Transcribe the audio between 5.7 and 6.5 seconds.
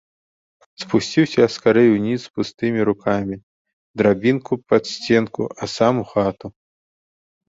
сам у хату.